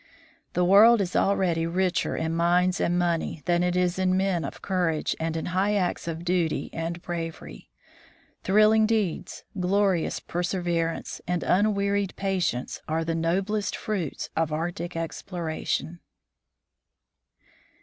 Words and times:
The 0.53 0.65
world 0.65 0.99
is 0.99 1.15
already 1.15 1.67
richer 1.67 2.15
in 2.17 2.33
mines 2.33 2.81
and 2.81 2.97
money 2.97 3.43
than 3.45 3.61
it 3.61 3.75
is 3.75 3.99
in 3.99 4.17
men 4.17 4.43
of 4.43 4.63
courage 4.63 5.15
and 5.19 5.37
in 5.37 5.45
high 5.53 5.75
acts 5.75 6.07
of 6.07 6.25
duty 6.25 6.71
and 6.73 6.99
bravery. 7.03 7.69
Thrilling 8.43 8.87
deeds, 8.87 9.43
glorious 9.59 10.19
perseverance, 10.19 11.21
and 11.27 11.43
unwearied 11.43 12.15
patience 12.15 12.81
are 12.87 13.05
the 13.05 13.13
noblest 13.13 13.75
fruits 13.75 14.31
of 14.35 14.51
Arctic 14.51 14.95
exploration. 14.97 15.99